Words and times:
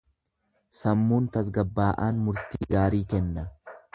Sammuun 0.77 1.27
tasgabbaa’aan 1.35 2.23
murtii 2.29 2.69
gaarii 2.75 3.05
kenna. 3.15 3.49